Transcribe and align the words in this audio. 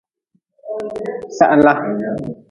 Sahla. 1.37 1.73